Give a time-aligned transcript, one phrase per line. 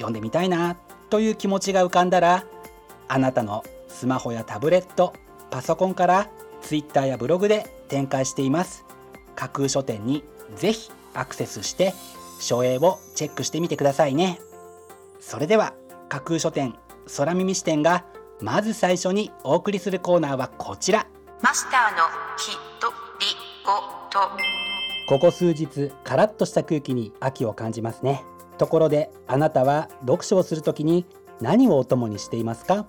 [0.00, 0.76] 読んでみたいな
[1.10, 2.44] という気持ちが浮かんだら
[3.08, 5.12] あなたのスマホやタブレット
[5.50, 6.30] パソコンから
[6.62, 8.84] Twitter やブログで展開しています。
[9.34, 10.24] 架空書店に
[10.56, 11.92] ぜひアクセスして
[12.40, 14.40] 書影をチェックしてみてくださいね。
[15.18, 15.74] それでは
[16.08, 16.74] 架空書店
[17.16, 18.04] 空耳視点が
[18.40, 21.06] まず最初にお送りするコーナーはこちら。
[21.42, 22.04] マスターの
[22.38, 23.26] ひとり
[23.64, 23.72] ご
[24.10, 24.60] と。
[25.08, 28.24] ここ数日カラッとした空気に秋を感じますね
[28.60, 31.06] ところであなたは読書をするときに
[31.40, 32.86] 何をお供にしていますか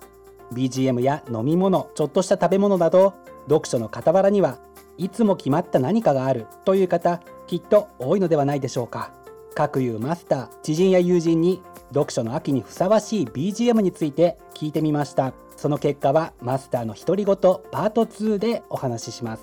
[0.52, 3.14] ？BGM や飲み物ちょっとした食べ物など
[3.48, 4.58] 読書の傍らには
[4.98, 9.14] いつも決まった何かがあるという方きっと多いのではないでしょうか。
[9.54, 15.32] 各有マスター知人や友人に読書の秋にふさわしい BGM について聞いてみました。
[15.56, 19.42] その結果はマスターの独り言パート2でお話しします。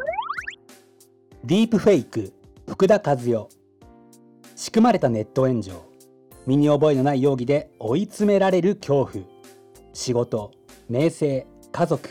[1.43, 2.33] ディープフェイク
[2.69, 3.49] 福田和代。
[4.55, 5.73] 仕組まれたネット炎上。
[6.45, 9.25] 身に覚えのない容疑で追い詰められる恐怖。
[9.91, 10.51] 仕事
[10.87, 12.07] 名声家族。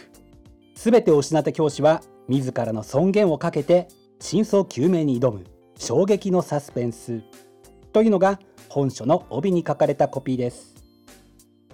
[0.75, 3.87] すべてを失った教師は自らの尊厳をかけて
[4.19, 5.45] 真相究明に挑む。
[5.79, 7.23] 衝撃のサスペンス。
[7.93, 10.75] というのが本書の帯に書かれたコピーです。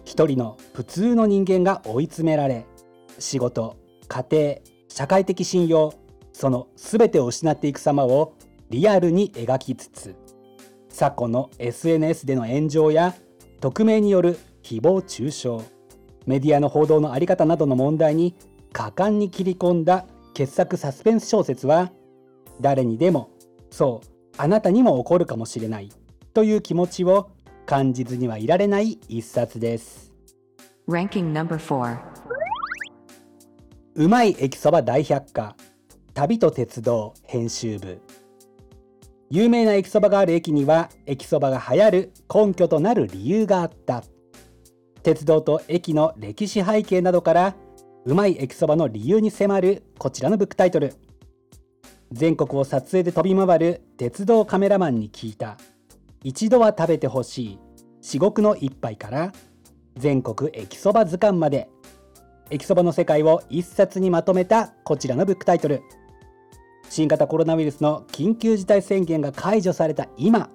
[0.05, 2.67] 一人の普通の人間が追い詰められ
[3.19, 3.79] 仕事
[4.09, 4.57] 家庭
[4.89, 5.95] 社会的信用
[6.37, 8.35] その全てを失っていく様を
[8.69, 10.15] リアルに描きつつ
[10.91, 13.15] 昨今の SNS での炎上や
[13.63, 15.65] 匿名による誹謗中傷
[16.27, 18.37] メディアの報道の在り方などの問題に
[18.75, 20.05] 果敢に切り込んだ
[20.35, 21.91] 傑作サスペンス小説は
[22.61, 23.31] 誰にでも
[23.71, 25.89] そうあなたにも起こるかもしれない
[26.35, 27.31] という気持ちを
[27.65, 30.13] 感じずにはいられない一冊です。
[30.87, 31.99] Ranking number 4
[33.95, 35.57] うまい駅そば大百科
[36.17, 38.01] 旅と鉄道編集部。
[39.29, 44.03] 有名な駅そばがある駅には駅そばが流行る根拠となる理由があった。
[45.03, 47.55] 鉄道と駅の歴史背景などから
[48.07, 50.95] うまい駅そばの理由に迫るこちらのブックタイトル。
[52.13, 55.59] 全国を撮影で飛び回る鉄道カメラマンに聞いた。
[56.25, 57.59] 一度は食べてほしい。
[58.01, 59.33] 至極の一杯から。
[59.99, 61.69] 全国駅そば図鑑まで。
[62.49, 65.83] 駅そばの世界を一冊にまとめたこちらのブックタイトル。
[66.97, 70.49] 新型コロナウイルスの緊急事態宣言が解除された今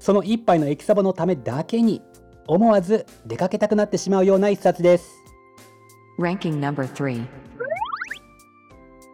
[0.00, 2.02] その一杯の駅そばのためだけに
[2.48, 5.22] 思わず出かけたくなってしまうような一冊です。
[6.18, 7.24] Ranking number 3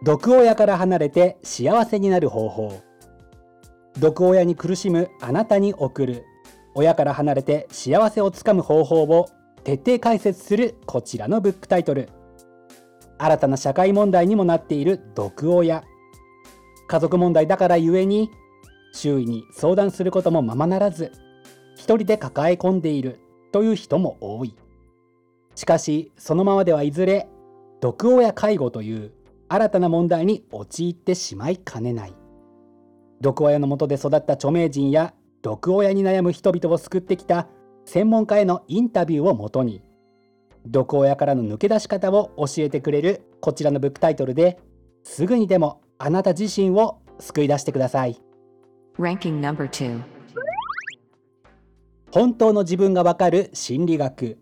[0.03, 2.81] 毒親から離れて幸せになる方法。
[3.99, 6.25] 毒親に苦しむあなたに送る。
[6.73, 9.29] 親から離れて幸せをつかむ方法を
[9.63, 12.09] 徹底解説するこちらのブックタイトル。
[13.19, 15.83] 新たな社会問題にもなっている毒親
[16.87, 18.31] 家族問題だからゆえに
[18.93, 21.11] 周囲に相談することもままならず
[21.75, 23.19] 一人で抱え込んでいる
[23.51, 24.55] という人も多い。
[25.55, 27.27] しかしそのままではいずれ
[27.81, 29.11] 毒親介護という
[29.49, 32.13] 新たな問題に陥ってしまいかねない。
[33.21, 37.47] 毒親のもとで育った著名人や毒親に悩む人々を救ってきた
[37.85, 39.81] 専門家へのインタビューをもとに
[40.65, 44.59] 毒親からの抜け出し方を教えてくれるこちらのブックタイトルで
[45.03, 48.21] すぐにでもあなた自身を救い出してください。
[48.99, 50.01] Ranking number 2.
[52.11, 54.37] 本当の自分がわかる心理学。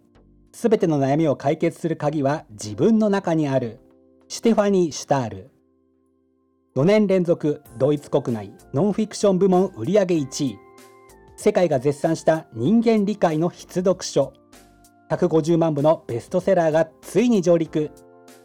[0.54, 3.80] すべての悩みを解決する鍵は自分の中にある。
[4.28, 5.52] シュテファニー・シュタール。
[6.75, 10.60] 4年連続ドイツ国内ノンフィクション部門売上1位。
[11.38, 14.34] 世界が絶賛した人間理解の必読書。
[15.10, 17.92] 150万部のベストセラーがついに上陸。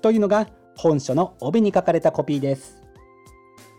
[0.01, 2.80] というのが本書の帯に書かれたコピーです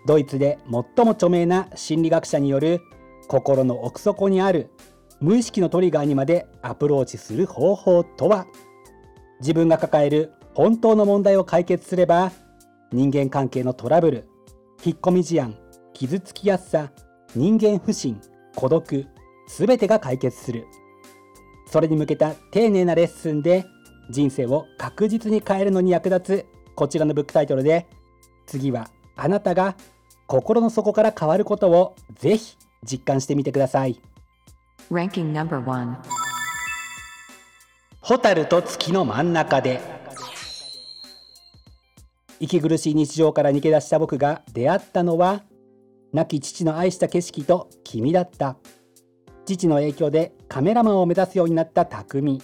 [0.06, 2.81] ドイツで最も著名な心理学者による
[3.27, 4.71] 心の奥底にある
[5.19, 8.48] 無意識のトリガーにまでアプローチする方法とは？
[9.39, 12.31] 自分が抱える本当の問題を解決すれば
[12.92, 14.27] 人間関係のトラブル
[14.83, 15.56] 引っ込み思案
[15.94, 16.92] 傷つきやすさ
[17.36, 18.19] 人間不信
[18.56, 19.06] 孤独
[19.48, 20.65] すべてが解決する。
[21.68, 23.65] それに向けた丁寧なレッスンで
[24.09, 26.45] 人生を確実に変えるのに役立つ
[26.75, 27.88] こちらのブックタイトルで
[28.45, 29.75] 次はあなたが
[30.31, 32.56] 心の底から変わることをぜひ
[32.89, 34.00] 実感してみてください。
[34.89, 35.95] Ranking number 1.
[38.00, 39.81] 蛍と月の真ん中で。
[42.39, 45.44] 息苦しい日常から逃げ出した僕が出会ったのは
[46.13, 48.56] 亡き父の愛した景色と君だった。
[49.45, 52.42] 父の影響でカメラマンを目指すようになった匠。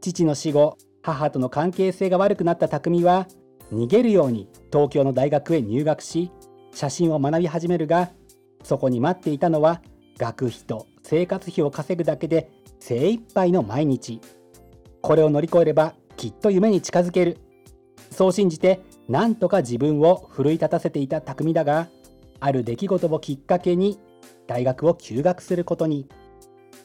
[0.00, 3.28] 父の死後母との関係性が悪くなった匠は
[3.72, 6.32] 逃げるように東京の大学へ入学し
[6.74, 8.10] 写真を学び始めるが
[8.62, 9.80] そこに待っていたのは
[10.18, 12.50] 学費と生活費を稼ぐだけで
[12.80, 14.20] 精一杯の毎日。
[15.00, 17.38] これを乗り越えればきっと夢に近づける。
[18.10, 21.88] そう信じてなんとか自分を奮い立たせていた匠だが
[22.40, 23.98] ある出来事をきっかけに
[24.46, 26.08] 大学を休学することに。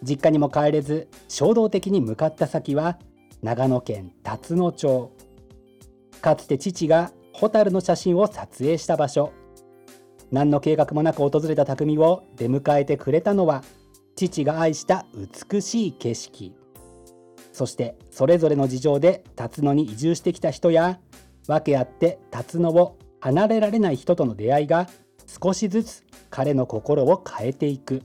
[0.01, 2.97] 実家にも帰れず衝動的に向かった先は
[3.41, 5.11] 長野県辰野町。
[6.21, 9.31] かつて父がホタルの写真を撮影した場所。
[10.31, 13.63] 何の計画もなく訪れた匠を出迎えてくれたのは
[14.15, 16.55] 父が愛した美しい景色。
[17.51, 20.99] そしてそれぞれの事情で辰野に移住してきた人や
[21.47, 24.87] 訳あって辰野を離れられない人との出会いが
[25.43, 28.03] 少しずつ彼の心を変えていく。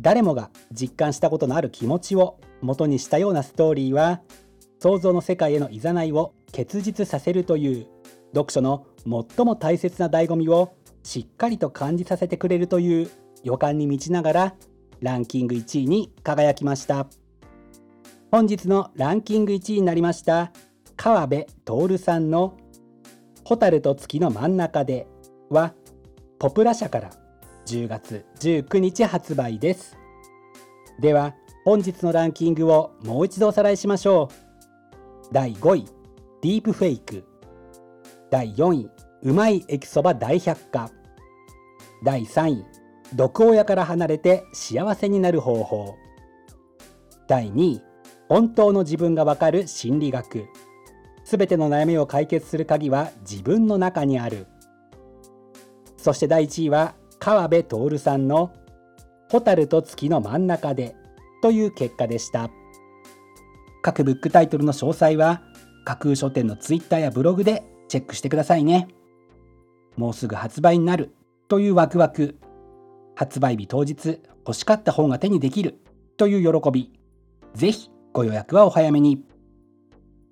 [0.00, 4.20] 誰もが実感したことのある気持ちを元にしたようなストーリーは
[4.78, 7.86] 想像の世界への誘いを結実させるという
[8.34, 10.74] 読書の最も大切な醍醐味を
[11.06, 13.10] しっかりと感じさせてくれるという
[13.44, 14.54] 予感に満ちながら
[15.00, 17.06] ランキング1位に輝きました。
[18.32, 20.50] 本日のランキング1位になりました
[20.96, 22.56] 川辺徹さんの
[23.46, 25.06] 「蛍と月の真ん中で」
[25.48, 25.74] は
[26.40, 27.10] ポプラ社から
[27.66, 29.96] 10月19日発売です。
[31.00, 34.28] では本日のランキングをもう一度おさらいしましょ
[35.30, 35.32] う。
[35.32, 35.84] 第5位
[36.42, 37.22] ディープフェイク。
[38.28, 38.90] 第4位
[39.22, 40.90] うまい駅そば大百科。
[42.04, 42.64] 第3位
[43.14, 45.96] 毒親から離れて幸せになる方法。
[47.28, 47.82] 第2位
[48.28, 50.46] 本当の自分がわかる心理学。
[51.24, 54.46] すべての悩みを解決する鍵は自分の中にある。
[55.96, 58.52] そして第1位は川辺徹さんの
[59.28, 60.94] 「蛍と月の真ん中で」
[61.42, 62.50] という結果でした。
[63.82, 65.42] 各ブックタイトルの詳細は
[65.84, 68.88] 架空書店のツイッターやブログでチェックしてくださいね。
[69.96, 71.15] もうすぐ発売になる。
[71.48, 72.38] というワクワク。
[73.14, 75.80] 発売日当日欲しかった本が手にできる。
[76.16, 76.92] という喜び。
[77.54, 79.24] ぜひご予約はお早めに。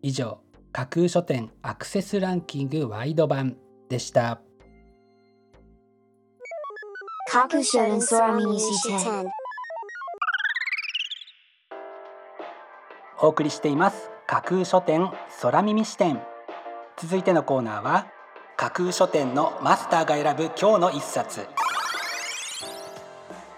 [0.02, 0.40] 以上
[0.73, 3.56] 架空書店アクセスランキングワイド版
[3.88, 4.40] でした。
[7.30, 9.26] 架空書店空耳視点
[13.21, 14.11] お送りしています。
[14.26, 16.21] 架空書店空耳視点
[16.97, 18.13] 続いてのコーナーは
[18.56, 21.46] 架空書店のマスターが選ぶ今日の一冊。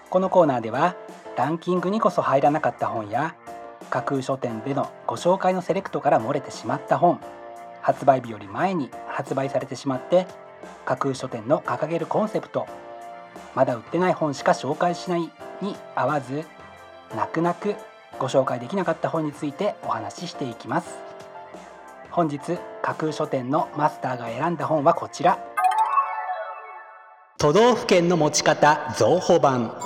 [0.08, 0.96] このコーナーでは
[1.36, 3.34] ランキングにこそ入らなかった本や
[3.90, 7.20] 架空書店でのご紹介のセレクトから漏れてしまった本
[7.82, 10.26] 発売日より前に発売されてしまって
[10.86, 12.66] 架空書店の掲げるコンセプト
[13.54, 16.46] まだ売ってない本しか紹介しないに合わず
[17.14, 17.74] 泣く泣く
[18.18, 21.05] ご紹介できなかった本についてお話ししていきます。
[22.16, 22.38] 本日
[22.80, 25.38] 架空書店のマスターが選んだ本はこちら。
[27.36, 29.78] 都道府県の持ち方増補版。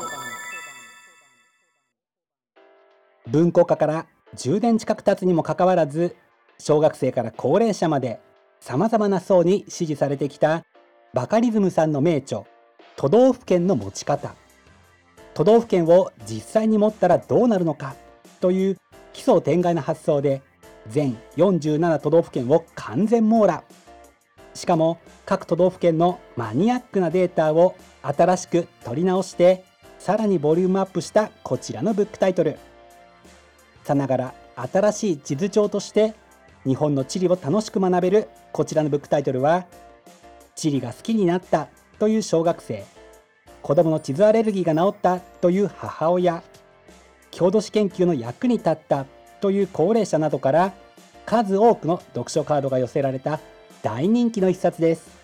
[3.27, 4.07] 文庫化から
[4.37, 6.15] 10年近く経つにもかかわらず
[6.61, 8.21] 小学生から高齢者まで
[8.61, 10.65] さまざまな層に支持されてきた
[11.13, 12.45] バカリズムさんの名著
[12.95, 14.37] 都道府県の持ち方。
[15.35, 17.97] 都道府県を実際に持ったらどうなるのか
[18.41, 18.77] という
[19.13, 20.43] 奇想天外な発想で
[20.89, 23.65] 全47都道府県を完全網羅。
[24.55, 29.65] しかも各都道府県のマニアックなデータを新しく取り直して
[29.99, 32.59] さらにボリュームアップしたこちらのブックタイトル。
[33.85, 36.15] さながら新しい地図帳として
[36.65, 39.67] 日本の地理を楽しく学べるこちらのブックタイトルは
[40.55, 41.69] 地理が好きになった
[41.99, 42.85] という小学生
[43.63, 46.43] 子どもの地図アレルギーが治ったという母親
[47.31, 49.07] 郷土史研究の役に立った
[49.41, 50.73] という高齢者などから
[51.27, 53.41] 数多くの読書カードが寄せられた
[53.83, 55.21] 大人気の一冊です。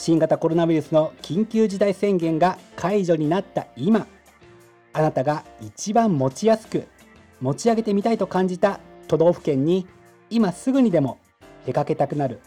[0.00, 4.06] 新型コロナウイルスの緊急事態宣言が解除になった今
[4.94, 6.86] あなたが一番持ちやすく
[7.42, 9.86] 持ち上げてみたいと感じた都道府県に
[10.30, 11.18] 今すぐにでも
[11.66, 12.40] 出かけたくなる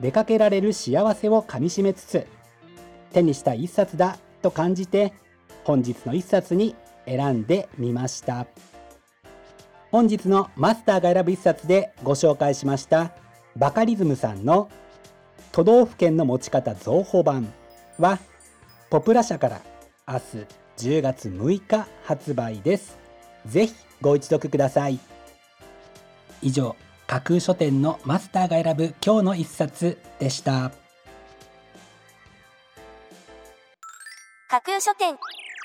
[0.00, 2.26] 出かけられる幸せをかみしめつつ
[3.12, 5.14] 手にした一冊だと感じて
[5.64, 6.74] 本日の一冊に
[7.06, 8.46] 選んでみました。
[9.92, 13.12] 本日のマスターが選ぶ一冊でご紹介しました
[13.56, 14.70] バカリズムさんの
[15.52, 17.52] 都道府県の持ち方増補版。
[17.98, 18.18] は
[18.88, 19.60] ポプラ社から
[20.08, 20.14] 明
[20.78, 22.96] 日10月6日発売です。
[23.44, 24.98] ぜひご一読ください。
[26.40, 26.74] 以上
[27.06, 30.72] 架空書店のマスターが選ぶ今日の一冊でした。
[34.48, 35.18] 架空書店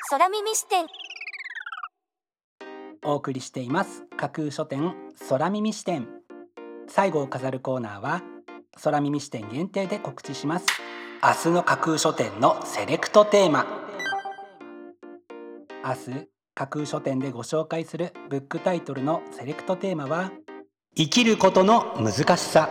[0.10, 0.86] 空耳視点。
[3.08, 4.06] お送りしています。
[4.18, 4.94] 架空書店
[5.30, 6.10] 空耳視点。
[6.90, 8.22] 最後を飾るコーナーは
[8.84, 10.66] 空耳視点限定で告知します。
[11.24, 13.66] 明日の架空書店のセレクトテーマ。
[15.86, 20.34] 明日架空書店でご紹介するブックタイトルのセレクトテーマは
[20.94, 22.70] 生きることの難しさ。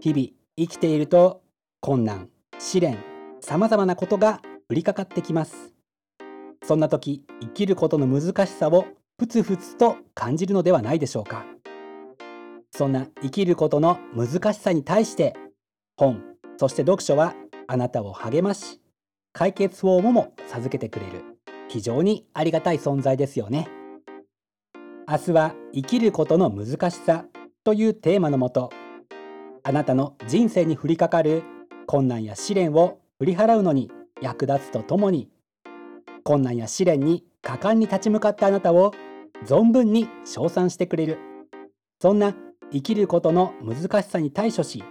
[0.00, 1.42] 日々生きていると
[1.80, 2.28] 困難
[2.60, 2.96] 試練
[3.40, 5.69] さまざまなことが降りかかってきます。
[6.64, 8.86] そんな時生きることの難しさを
[9.18, 11.44] ふつふつと感じるのではないでしょうか。
[12.72, 15.34] そんな生きることの難しさに対して
[15.96, 16.22] 本
[16.56, 17.34] そして読書は
[17.66, 18.80] あなたを励まし
[19.32, 21.24] 解決法もも授けてくれる。
[21.68, 23.68] 非常にありがたい存在ですよね。
[25.08, 27.26] 明日は生きることの難しさ
[27.64, 28.70] というテーマのもと
[29.62, 31.42] あなたの人生に降りかかる
[31.86, 33.90] 困難や試練を振り払うのに
[34.20, 35.28] 役立つとともに
[36.22, 38.92] 困難や試練に果敢に立ち向かったあなたを
[39.46, 41.18] 存分に称賛してくれる
[42.00, 42.34] そんな
[42.72, 44.84] 生きることの難しさに対処し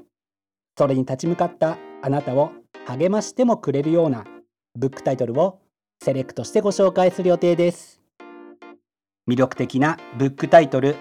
[0.77, 2.51] それに立ち向かったあなたを
[2.85, 4.25] 励ましてもくれるような
[4.75, 5.59] ブックタイトルを
[6.01, 7.99] セレクトしてご紹介する予定です。
[9.29, 10.95] 魅力的なブックタイトル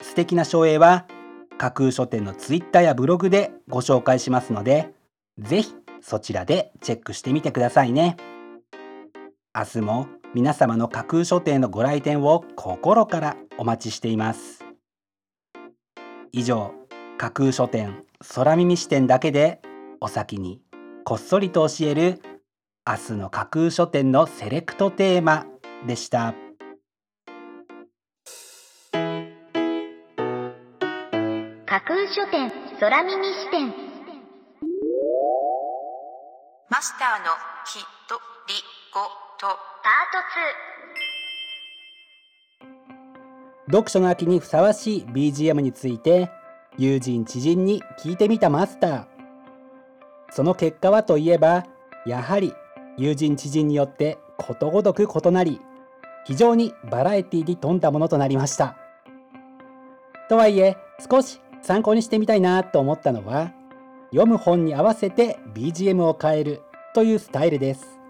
[0.00, 1.06] 素敵な書影は
[1.58, 4.92] 架空書店のツイッターやブログでご紹介しますので
[5.38, 8.16] ぜひそちらでチェックしてみてくださいね。
[9.54, 14.64] 明日も皆様の架空書店のご来店を心からお待ちしています。
[16.32, 16.72] 以上
[17.18, 18.02] 架空書店
[18.34, 19.60] 空耳視点だけで
[20.00, 20.62] お先に
[21.04, 22.22] こっそりと教える
[22.88, 25.46] 明日の架空書店のセレクトテーマ
[25.86, 26.34] でした。
[31.66, 33.74] 架空書店空耳視点。
[36.70, 37.32] マスターの
[37.66, 38.14] ひと
[38.48, 38.54] り
[38.94, 39.90] ごとパ
[43.66, 46.30] 読書の秋にふさわしい BGM について
[46.78, 49.04] 友人知人に聞いてみたマスター。
[50.30, 51.66] その結果はといえば
[52.06, 52.54] やはり
[52.96, 55.60] 友人知人によってことごとく異なり
[56.24, 58.76] 非常にバラエティに富んだものとなりました。
[60.28, 60.76] とはいえ
[61.10, 63.52] 少し参考にしてみたいなと思ったのは
[64.12, 66.62] 読む本に合わせて BGM を変える
[66.94, 68.01] というスタイルです。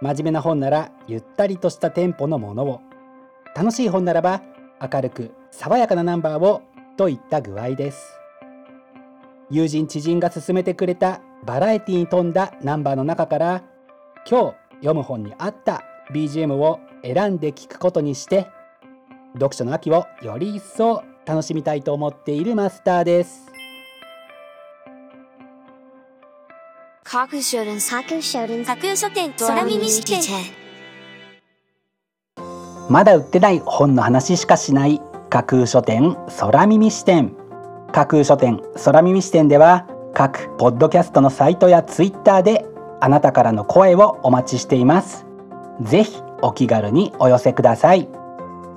[0.00, 2.80] 真面目な本ならゆったりとしたテンポのものを。
[3.54, 4.42] 楽しい本ならば
[4.80, 6.62] 明るく爽やかなナンバーを
[6.96, 8.18] といった具合です。
[9.50, 13.62] 友人知人が勧めてくれたバラエティに富んだナンバーの中から
[14.28, 18.46] 今日読む本に合った BGM を選んで聞くことにして
[19.34, 23.49] 読書の秋をより一層楽しみたいと思っているマスターです。
[27.12, 30.22] 架空書店架空書店架空書店空耳視点
[32.88, 37.34] まだ売ってない本の話しかしない架空書店空耳視点
[37.90, 42.64] 架空書店空耳視点では各ポッドキャストのサイトやツイッターで
[43.00, 45.26] あなたからの声をお待ちしています
[45.80, 48.08] ぜひお気軽にお寄せください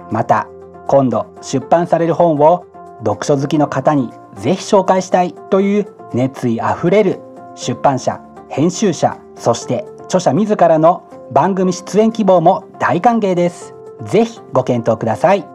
[0.10, 0.48] また
[0.88, 2.66] 今度出版される本を
[3.06, 7.20] 読書好きの方にぜひ紹介したいという熱意あふれる
[7.56, 8.20] 出版社
[8.50, 13.74] 編集者そして著者自らの番組出演希望も大歓迎です。
[14.06, 15.46] ぜひご検討ください。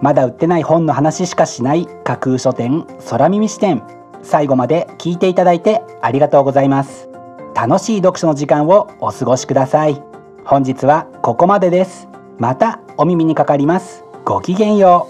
[0.00, 3.82] まだ売ってない本の話しかしない架空書店空耳視点
[4.22, 7.08] 最後まで聞いていただいてありがとうございます。
[7.54, 10.02] 楽しい読書の時間をお過ごしください。
[10.44, 12.08] 本日はここまでです。
[12.38, 14.04] またお耳にかかります。
[14.24, 15.08] ごきげんよ